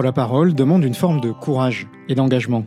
[0.00, 2.64] La parole demande une forme de courage et d'engagement.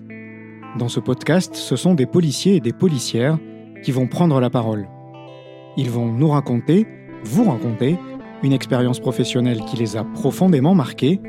[0.78, 3.40] Dans ce podcast, ce sont des policiers et des policières
[3.84, 4.88] qui vont prendre la parole.
[5.76, 6.86] Ils vont nous raconter,
[7.24, 7.98] vous raconter,
[8.44, 11.20] une expérience professionnelle qui les a profondément marqués,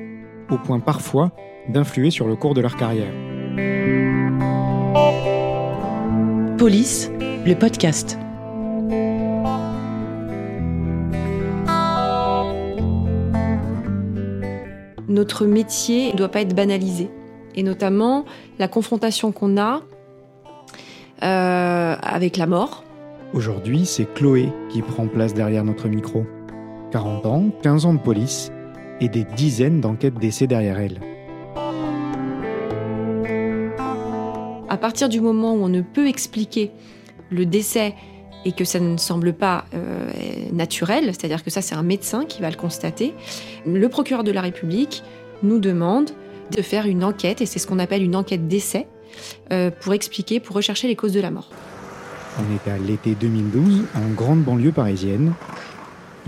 [0.50, 1.32] au point parfois
[1.68, 3.12] d'influer sur le cours de leur carrière.
[6.58, 7.10] Police,
[7.46, 8.18] le podcast.
[15.16, 17.08] Notre métier ne doit pas être banalisé.
[17.54, 18.26] Et notamment
[18.58, 19.80] la confrontation qu'on a
[21.22, 22.84] euh, avec la mort.
[23.32, 26.26] Aujourd'hui, c'est Chloé qui prend place derrière notre micro.
[26.90, 28.52] 40 ans, 15 ans de police
[29.00, 31.00] et des dizaines d'enquêtes d'essai derrière elle.
[34.68, 36.72] À partir du moment où on ne peut expliquer
[37.30, 37.94] le décès
[38.46, 40.08] et que ça ne semble pas euh,
[40.52, 43.12] naturel, c'est-à-dire que ça c'est un médecin qui va le constater,
[43.66, 45.02] le procureur de la République
[45.42, 46.10] nous demande
[46.56, 48.86] de faire une enquête, et c'est ce qu'on appelle une enquête d'essai,
[49.52, 51.50] euh, pour expliquer, pour rechercher les causes de la mort.
[52.38, 55.32] On est à l'été 2012, en grande banlieue parisienne.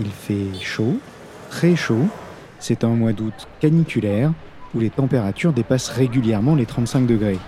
[0.01, 0.97] Il fait chaud,
[1.49, 2.05] très chaud.
[2.59, 4.33] C'est un mois d'août caniculaire
[4.75, 7.39] où les températures dépassent régulièrement les 35 degrés.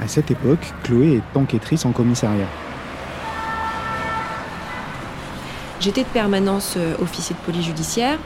[0.00, 2.46] À cette époque, Chloé est enquêtrice en commissariat.
[5.80, 8.18] J'étais de permanence euh, officier de police judiciaire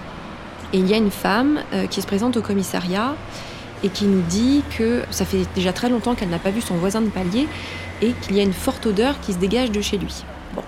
[0.73, 3.15] et il y a une femme euh, qui se présente au commissariat
[3.85, 6.75] et qui nous dit que ça fait déjà très longtemps qu'elle n'a pas vu son
[6.77, 7.47] voisin de palier
[8.01, 10.25] et qu'il y a une forte odeur qui se dégage de chez lui.
[10.55, 10.63] Bon.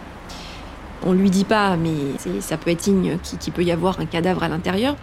[1.06, 4.42] On lui dit pas, mais ça peut être signe qu'il peut y avoir un cadavre
[4.42, 4.96] à l'intérieur.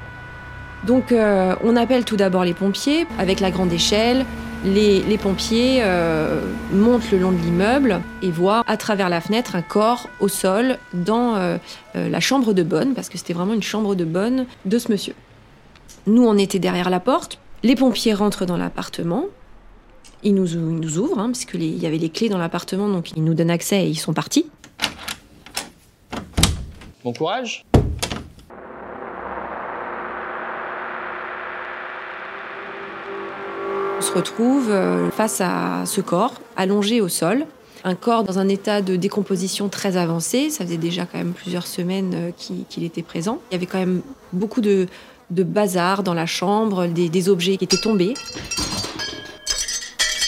[0.85, 4.25] Donc euh, on appelle tout d'abord les pompiers avec la grande échelle.
[4.63, 6.39] Les, pompiers euh,
[6.71, 10.77] montent le long de l'immeuble et voient à travers la fenêtre un corps au sol
[10.93, 11.57] dans euh,
[11.95, 15.15] la chambre de bonne, parce que c'était vraiment une chambre de bonne de ce monsieur.
[16.05, 17.39] Nous, on était derrière la porte.
[17.63, 19.25] Les pompiers rentrent dans l'appartement.
[20.23, 20.55] Ils nous,
[20.97, 23.99] ouvrent, hein, y avait les clés dans l'appartement, donc ils nous donnent accès et ils
[23.99, 24.45] sont partis.
[27.03, 27.63] Bon courage
[34.01, 37.45] On se retrouve euh, face à ce corps allongé au sol,
[37.83, 40.49] un corps dans un état de décomposition très avancé.
[40.49, 42.31] Ça faisait déjà quand même plusieurs semaines euh,
[42.67, 43.39] qu'il était présent.
[43.51, 44.01] Il y avait quand même
[44.33, 44.87] beaucoup de,
[45.29, 48.15] bazar dans la chambre, des, objets qui étaient tombés.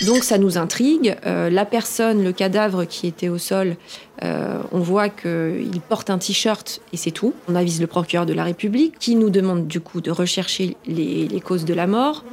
[0.05, 1.17] Donc ça nous intrigue.
[1.25, 3.75] Euh, la personne, le cadavre qui était au sol,
[4.21, 7.33] on voit qu'il porte un t-shirt et c'est tout.
[7.49, 11.41] On avise le procureur de la République qui nous demande du coup de rechercher les
[11.43, 12.23] causes de la mort.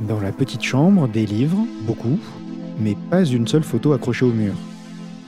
[0.00, 2.18] Dans la petite chambre, des livres, beaucoup,
[2.78, 4.52] mais pas une seule photo accrochée au mur.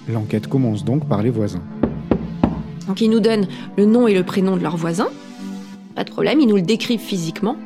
[0.09, 1.63] L'enquête commence donc par les voisins.
[2.87, 5.09] Donc ils nous donnent le nom et le prénom de leurs voisins.
[5.95, 7.57] Pas de problème, ils nous le décrivent physiquement.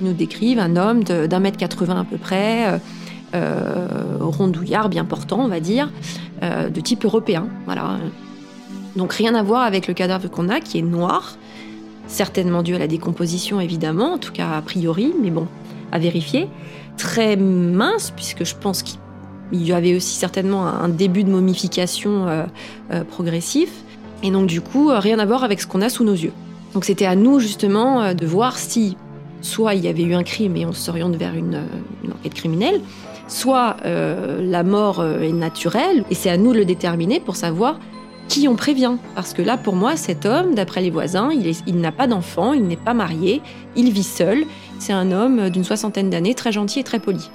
[0.00, 2.78] Ils nous décrivent un homme d'un mètre 80 à peu près, euh,
[3.34, 3.88] euh,
[4.20, 5.90] rondouillard, bien portant, on va dire,
[6.42, 7.48] euh, de type européen.
[7.64, 7.96] Voilà.
[8.96, 11.38] Donc rien à voir avec le cadavre qu'on a, qui est noir,
[12.06, 15.48] certainement dû à la décomposition évidemment, en tout cas a priori, mais bon,
[15.92, 16.48] à vérifier.
[16.96, 18.98] Très mince, puisque je pense qu'il
[19.52, 22.44] y avait aussi certainement un début de momification euh,
[22.92, 23.70] euh, progressif.
[24.22, 26.32] Et donc du coup, euh, rien à voir avec ce qu'on a sous nos yeux.
[26.74, 28.96] Donc c'était à nous justement de voir si
[29.40, 31.62] soit il y avait eu un crime et on s'oriente vers une,
[32.12, 32.80] enquête criminelle,
[33.28, 37.78] soit la mort est naturelle et c'est à nous de le déterminer pour savoir
[38.28, 38.96] qui on prévient.
[39.14, 42.52] Parce que là, pour moi, cet homme, d'après les voisins, il, il n'a pas d'enfant,
[42.52, 43.42] il n'est pas marié,
[43.76, 44.44] il vit seul.
[44.78, 47.30] C'est un homme d'une soixantaine d'années, très gentil et très poli.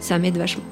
[0.00, 0.64] Ça m'aide vachement.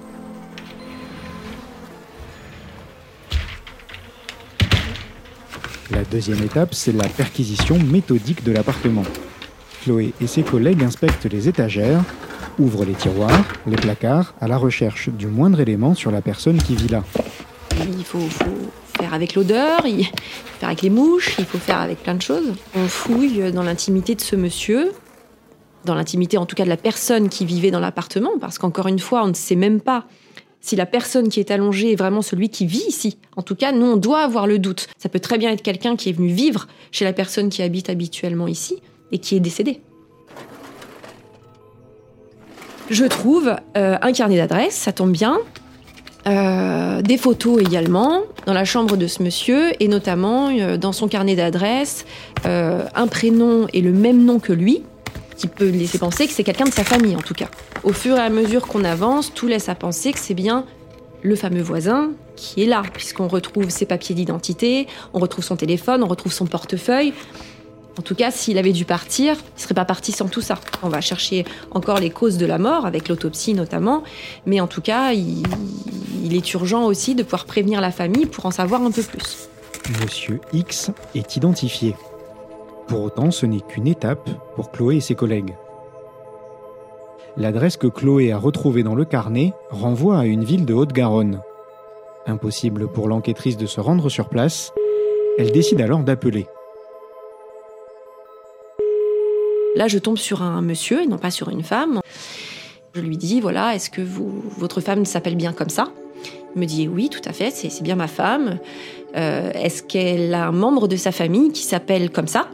[5.91, 9.05] La deuxième étape, c'est la perquisition méthodique de l'appartement.
[9.85, 12.03] Chloé et ses collègues inspectent les étagères,
[12.59, 16.77] ouvrent les tiroirs, les placards, à la recherche du moindre élément sur la personne qui
[16.77, 17.03] vit là.
[17.79, 18.27] Il faut,
[19.11, 22.53] avec l'odeur, il faut faire avec les mouches, il faut faire avec plein de choses.
[22.77, 24.93] On fouille dans l'intimité de ce monsieur,
[25.85, 28.99] dans l'intimité en tout cas de la personne qui vivait dans l'appartement, parce qu'encore une
[28.99, 30.07] fois, on ne sait même pas
[30.61, 33.19] si la personne qui est allongée est vraiment celui qui vit ici.
[33.37, 34.87] En tout cas, nous, on doit avoir le doute.
[34.97, 37.91] Ça peut très bien être quelqu'un qui est venu vivre chez la personne qui habite
[37.91, 38.81] habituellement ici
[39.11, 39.81] et qui est décédé.
[42.91, 45.39] Je trouve euh, un carnet d'adresses, ça tombe bien,
[46.27, 51.09] euh, des photos également dans la chambre de ce monsieur et notamment euh, dans son
[51.09, 52.05] carnet d'adresses
[52.47, 54.85] euh, un prénom et le même nom que lui
[55.37, 57.49] qui peut laisser penser que c'est quelqu'un de sa famille en tout cas.
[57.83, 60.65] Au fur et à mesure qu'on avance, tout laisse à penser que c'est bien
[61.23, 66.05] le fameux voisin qui est là puisqu'on retrouve ses papiers d'identité, on retrouve son téléphone,
[66.05, 67.15] on retrouve son portefeuille.
[67.99, 70.59] En tout cas, s'il avait dû partir, il serait pas parti sans tout ça.
[70.83, 74.03] On va chercher encore les causes de la mort, avec l'autopsie notamment,
[74.47, 75.43] mais en tout cas, il,
[76.23, 79.49] il est urgent aussi de pouvoir prévenir la famille pour en savoir un peu plus.
[80.01, 81.97] Monsieur X est identifié.
[82.87, 85.55] Pour autant, ce n'est qu'une étape pour Chloé et ses collègues.
[87.37, 91.41] L'adresse que Chloé a retrouvée dans le carnet renvoie à une ville de Haute-Garonne.
[92.27, 94.73] Impossible pour l'enquêtrice de se rendre sur place,
[95.39, 96.47] elle décide alors d'appeler.
[99.75, 102.01] Là, je tombe sur un monsieur et non pas sur une femme.
[102.95, 105.89] Je lui dis voilà, est-ce que vous, votre femme s'appelle bien comme ça?
[106.57, 108.59] Me dit oui, tout à fait, c'est bien ma femme.
[109.17, 112.49] Euh, est-ce qu'elle a un membre de sa famille qui s'appelle comme ça?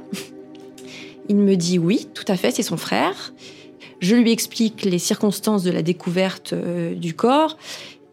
[1.28, 3.32] Il me dit oui, tout à fait, c'est son frère.
[4.00, 7.56] Je lui explique les circonstances de la découverte euh, du corps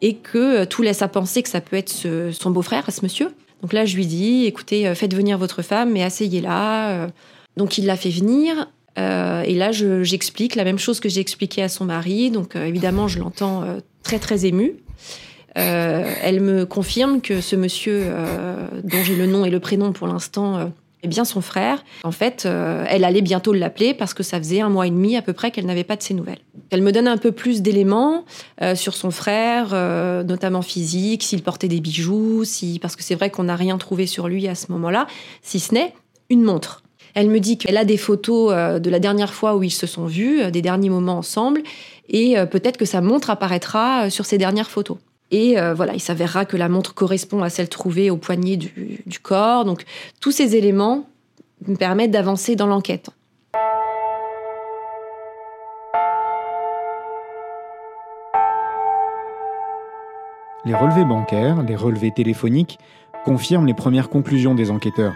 [0.02, 1.92] et que euh, tout laisse à penser que ça peut être
[2.32, 3.30] son beau-frère, ce monsieur.
[3.62, 7.08] Donc là, je lui dis, écoutez, faites venir votre femme et asseyez-la.
[7.58, 8.70] Donc il l'a fait venir.
[8.98, 12.30] et là, je- j'explique la même chose que j'ai expliqué à son mari.
[12.30, 13.64] Donc évidemment, je l'entends
[14.04, 14.76] très très émue.
[15.58, 19.94] Euh, elle me confirme que ce monsieur, euh, dont j'ai le nom et le prénom
[19.94, 20.66] pour l'instant, euh,
[21.02, 21.84] est bien son frère.
[22.04, 25.22] En fait, elle allait bientôt l'appeler parce que ça faisait un mois et demi à
[25.22, 26.40] peu près qu'elle n'avait pas de ses nouvelles.
[26.72, 28.26] Elle me donne un peu plus d'éléments
[28.74, 29.76] sur son frère,
[30.26, 34.08] notamment physique, s'il portait des bijoux, si parce que c'est vrai qu'on n'a rien trouvé
[34.08, 35.06] sur lui à ce moment-là,
[35.44, 35.94] si ce n'est
[36.32, 36.82] une montre.
[37.14, 40.08] Elle me dit qu'elle a des photos de la dernière fois où ils se sont
[40.08, 41.62] vus, des derniers moments ensemble,
[42.10, 44.98] et peut-être que sa montre apparaîtra sur ces dernières photos.
[45.32, 49.20] Et euh, voilà, il s'avérera que la montre correspond à celle trouvée au poignet du,
[49.22, 49.66] corps.
[49.66, 49.84] Donc
[50.20, 51.08] tous ces éléments
[51.68, 53.10] me permettent d'avancer dans l'enquête.
[60.66, 62.80] Les relevés bancaires, les relevés téléphoniques
[63.24, 65.14] confirment les premières conclusions des enquêteurs,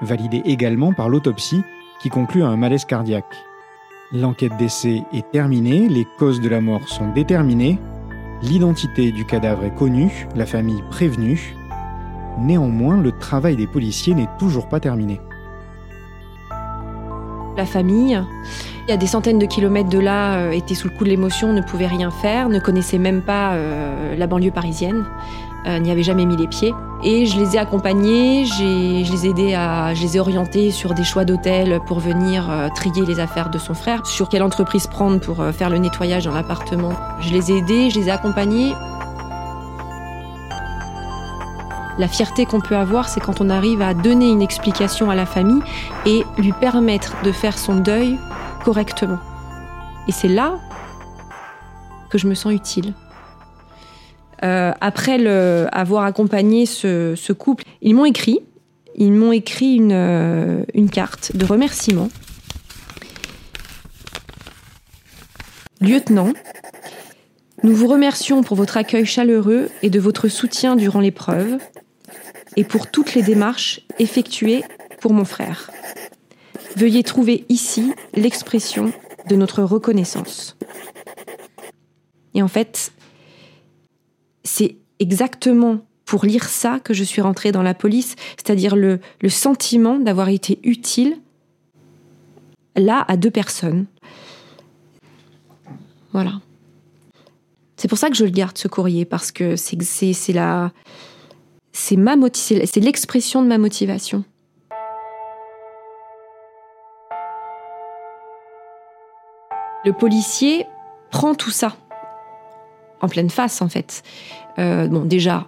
[0.00, 1.62] validées également par l'autopsie
[2.00, 3.36] qui conclut à un malaise cardiaque.
[4.12, 7.78] L'enquête d'essai est terminée, les causes de la mort sont déterminées,
[8.42, 11.54] l'identité du cadavre est connue, la famille prévenue.
[12.38, 15.20] Néanmoins, le travail des policiers n'est toujours pas terminé.
[17.56, 18.20] La famille,
[18.86, 21.10] il y a des centaines de kilomètres de là, euh, était sous le coup de
[21.10, 25.04] l'émotion, ne pouvait rien faire, ne connaissait même pas euh, la banlieue parisienne,
[25.66, 26.74] euh, n'y avait jamais mis les pieds.
[27.04, 31.04] Et je les ai accompagnés, je les ai aidés à, je les orientés sur des
[31.04, 35.20] choix d'hôtels pour venir euh, trier les affaires de son frère, sur quelle entreprise prendre
[35.20, 36.92] pour euh, faire le nettoyage dans l'appartement.
[37.20, 38.72] Je les ai aidés, je les ai accompagnés.
[41.98, 45.26] La fierté qu'on peut avoir, c'est quand on arrive à donner une explication à la
[45.26, 45.62] famille
[46.06, 48.18] et lui permettre de faire son deuil
[48.64, 49.18] correctement.
[50.08, 50.54] Et c'est là
[52.10, 52.94] que je me sens utile.
[54.44, 55.24] Euh, après
[55.72, 58.40] avoir accompagné ce, ce couple, ils m'ont écrit,
[58.96, 62.08] ils m'ont écrit une, euh, une carte de remerciement.
[65.80, 66.32] Lieutenant,
[67.62, 71.58] nous vous remercions pour votre accueil chaleureux et de votre soutien durant l'épreuve
[72.56, 74.64] et pour toutes les démarches effectuées
[75.00, 75.70] pour mon frère.
[76.76, 78.92] Veuillez trouver ici l'expression
[79.28, 80.56] de notre reconnaissance.
[82.34, 82.92] Et en fait,
[84.44, 89.98] c'est exactement pour lire ça que je suis rentrée dans la police, c'est-à-dire le, sentiment
[89.98, 91.16] d'avoir été utile
[92.76, 93.86] là à deux personnes.
[96.12, 96.40] Voilà.
[97.76, 100.72] C'est pour ça que je le garde ce courrier parce que c'est la
[101.72, 101.96] c'est
[102.76, 104.24] l'expression de ma motivation.
[109.84, 110.66] Le policier
[111.10, 111.76] prend tout ça
[113.02, 114.02] en pleine face en fait.
[114.58, 115.46] Euh, bon déjà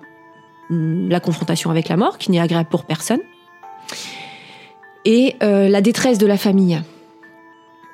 [0.70, 3.20] hum, la confrontation avec la mort qui n'est agréable pour personne
[5.04, 6.80] et euh, la détresse de la famille.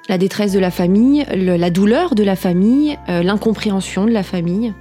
[0.08, 4.22] La détresse de la famille, le- la douleur de la famille, euh, l'incompréhension de la
[4.22, 4.72] famille.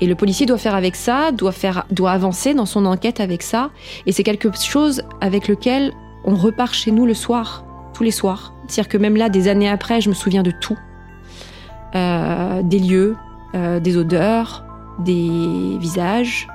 [0.00, 3.42] Et le policier doit faire avec ça, doit, faire, doit avancer dans son enquête avec
[3.42, 3.70] ça.
[4.06, 5.92] Et c'est quelque chose avec lequel
[6.24, 8.54] on repart chez nous le soir, tous les soirs.
[8.66, 10.78] C'est-à-dire que même là, des années après, je me souviens de tout.
[11.92, 13.16] Des lieux,
[13.54, 14.64] euh, des odeurs,
[14.98, 16.48] des visages.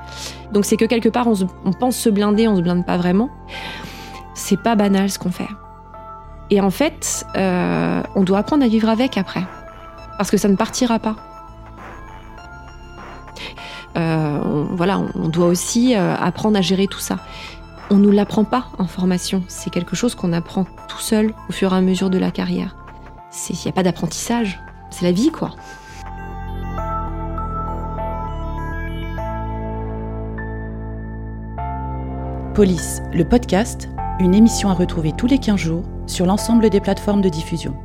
[0.51, 2.97] Donc c'est que quelque part, on, se- on pense se blinder, on se blinde pas
[2.97, 3.29] vraiment.
[4.33, 5.47] C'est pas banal ce qu'on fait.
[6.49, 9.43] Et en fait, euh, on doit apprendre à vivre avec après.
[10.17, 11.15] Parce que ça ne partira pas.
[13.97, 14.39] Euh,
[14.71, 17.17] voilà, on, doit aussi apprendre à gérer tout ça.
[17.89, 19.43] On nous l'apprend pas en formation.
[19.47, 22.75] C'est quelque chose qu'on apprend tout seul au fur et à mesure de la carrière.
[23.49, 24.59] Il n'y a pas d'apprentissage.
[24.91, 25.51] C'est la vie, quoi.
[32.55, 33.89] Police, le podcast
[34.21, 37.75] une émission à retrouver tous les 15 jours sur l'ensemble des plateformes de diffusion.